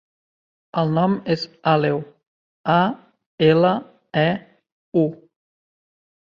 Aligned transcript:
El 0.81 0.93
nom 0.93 1.17
és 1.33 1.43
Aleu: 1.73 2.01
a, 2.77 2.79
ela, 3.49 3.75
e, 4.23 4.27
u. 5.05 5.05